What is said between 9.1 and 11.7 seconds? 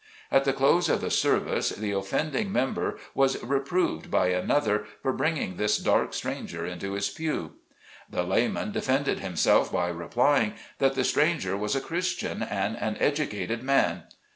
him self by replying that the stranger